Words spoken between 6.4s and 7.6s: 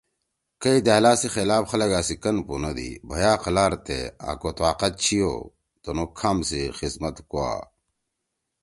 سی خزمت کوا!